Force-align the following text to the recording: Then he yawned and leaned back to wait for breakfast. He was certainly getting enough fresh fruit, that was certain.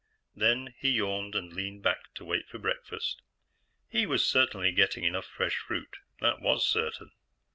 Then 0.35 0.73
he 0.79 0.89
yawned 0.89 1.35
and 1.35 1.53
leaned 1.53 1.83
back 1.83 2.11
to 2.15 2.25
wait 2.25 2.47
for 2.47 2.57
breakfast. 2.57 3.21
He 3.87 4.07
was 4.07 4.25
certainly 4.25 4.71
getting 4.71 5.03
enough 5.03 5.27
fresh 5.27 5.57
fruit, 5.57 5.97
that 6.21 6.41
was 6.41 6.65
certain. 6.65 7.11